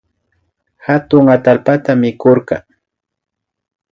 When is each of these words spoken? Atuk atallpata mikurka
Atuk 0.93 1.25
atallpata 1.35 1.91
mikurka 2.01 2.57